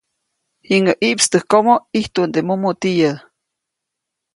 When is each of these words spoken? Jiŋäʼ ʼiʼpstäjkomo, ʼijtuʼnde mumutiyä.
Jiŋäʼ 0.67 0.97
ʼiʼpstäjkomo, 1.01 1.73
ʼijtuʼnde 1.93 2.39
mumutiyä. 2.47 3.11